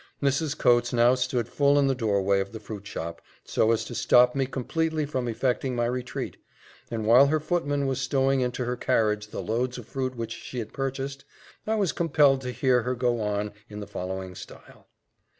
[0.19, 0.57] Mrs.
[0.57, 4.33] Coates now stood full in the doorway of the fruit shop, so as to stop
[4.33, 6.37] me completely from effecting my retreat;
[6.89, 10.57] and while her footman was stowing into her carriage the loads of fruit which she
[10.57, 11.23] had purchased,
[11.67, 14.87] I was compelled to hear her go on in the following style.